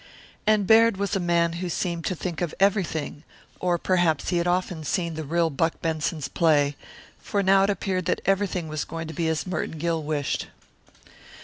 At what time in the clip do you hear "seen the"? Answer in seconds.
4.83-5.23